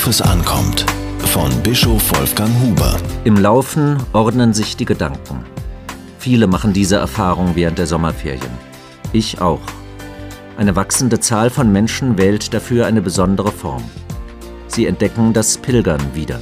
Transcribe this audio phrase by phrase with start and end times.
[0.00, 0.86] Worauf es ankommt.
[1.26, 2.96] Von Bischof Wolfgang Huber.
[3.24, 5.44] Im Laufen ordnen sich die Gedanken.
[6.18, 8.50] Viele machen diese Erfahrung während der Sommerferien.
[9.12, 9.60] Ich auch.
[10.56, 13.82] Eine wachsende Zahl von Menschen wählt dafür eine besondere Form.
[14.68, 16.40] Sie entdecken das Pilgern wieder.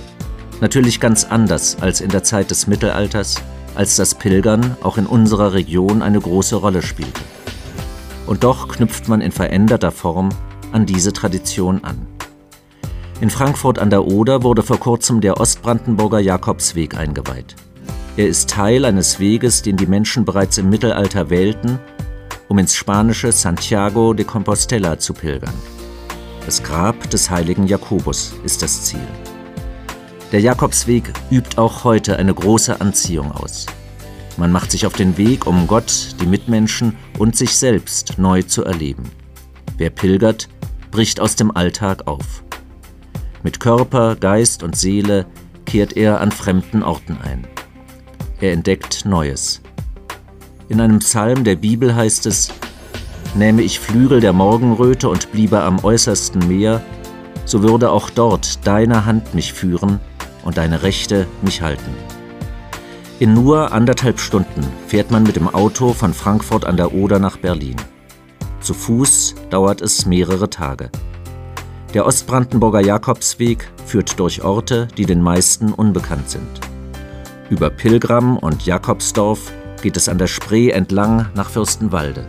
[0.61, 3.43] Natürlich ganz anders als in der Zeit des Mittelalters,
[3.75, 7.23] als das Pilgern auch in unserer Region eine große Rolle spielte.
[8.25, 10.29] Und doch knüpft man in veränderter Form
[10.71, 12.07] an diese Tradition an.
[13.21, 17.57] In Frankfurt an der Oder wurde vor kurzem der Ostbrandenburger Jakobsweg eingeweiht.
[18.17, 21.81] Er ist Teil eines Weges, den die Menschen bereits im Mittelalter wählten,
[22.47, 25.55] um ins spanische Santiago de Compostela zu pilgern.
[26.47, 29.07] Das Grab des heiligen Jakobus ist das Ziel.
[30.31, 33.67] Der Jakobsweg übt auch heute eine große Anziehung aus.
[34.37, 38.65] Man macht sich auf den Weg, um Gott, die Mitmenschen und sich selbst neu zu
[38.65, 39.11] erleben.
[39.77, 40.49] Wer pilgert,
[40.93, 42.45] bricht aus dem Alltag auf.
[43.49, 45.25] Mit Körper, Geist und Seele
[45.65, 47.47] kehrt er an fremden Orten ein.
[48.43, 49.63] Er entdeckt Neues.
[50.69, 52.53] In einem Psalm der Bibel heißt es,
[53.35, 56.83] Nähme ich Flügel der Morgenröte und bliebe am äußersten Meer,
[57.47, 59.99] so würde auch dort deine Hand mich führen
[60.45, 61.95] und deine Rechte mich halten.
[63.19, 67.39] In nur anderthalb Stunden fährt man mit dem Auto von Frankfurt an der Oder nach
[67.39, 67.77] Berlin.
[68.61, 70.91] Zu Fuß dauert es mehrere Tage.
[71.95, 76.61] Der Ostbrandenburger Jakobsweg führt durch Orte, die den meisten unbekannt sind.
[77.49, 79.51] Über Pilgram und Jakobsdorf
[79.81, 82.27] geht es an der Spree entlang nach Fürstenwalde.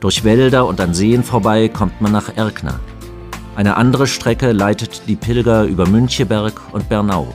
[0.00, 2.80] Durch Wälder und an Seen vorbei kommt man nach Erkner.
[3.54, 7.34] Eine andere Strecke leitet die Pilger über Müncheberg und Bernau.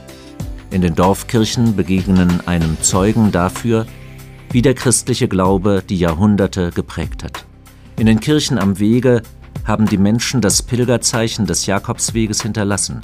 [0.72, 3.86] In den Dorfkirchen begegnen einem Zeugen dafür,
[4.50, 7.45] wie der christliche Glaube die Jahrhunderte geprägt hat.
[8.00, 9.22] In den Kirchen am Wege
[9.66, 13.02] haben die Menschen das Pilgerzeichen des Jakobsweges hinterlassen.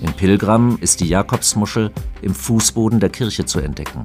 [0.00, 4.04] In Pilgram ist die Jakobsmuschel im Fußboden der Kirche zu entdecken.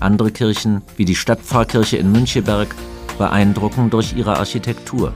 [0.00, 2.74] Andere Kirchen, wie die Stadtpfarrkirche in Müncheberg,
[3.18, 5.12] beeindrucken durch ihre Architektur.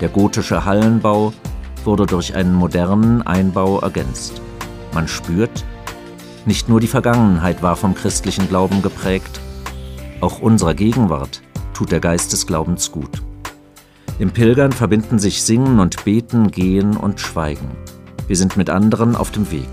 [0.00, 1.32] Der gotische Hallenbau
[1.84, 4.40] wurde durch einen modernen Einbau ergänzt.
[4.94, 5.64] Man spürt,
[6.46, 9.40] nicht nur die Vergangenheit war vom christlichen Glauben geprägt,
[10.20, 11.42] auch unserer Gegenwart
[11.74, 13.22] tut der Geist des Glaubens gut.
[14.22, 17.72] Im Pilgern verbinden sich Singen und Beten, Gehen und Schweigen.
[18.28, 19.68] Wir sind mit anderen auf dem Weg.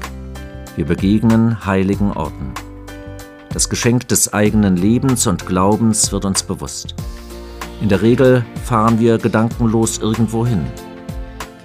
[0.75, 2.55] Wir begegnen heiligen Orten.
[3.53, 6.95] Das Geschenk des eigenen Lebens und Glaubens wird uns bewusst.
[7.79, 10.65] In der Regel fahren wir gedankenlos irgendwo hin.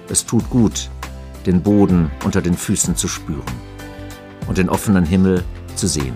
[0.07, 0.91] Es tut gut,
[1.47, 3.41] den Boden unter den Füßen zu spüren
[4.47, 5.43] und den offenen Himmel
[5.75, 6.13] zu sehen.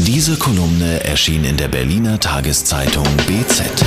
[0.00, 3.82] Diese Kolumne erschien in der Berliner Tageszeitung BZ.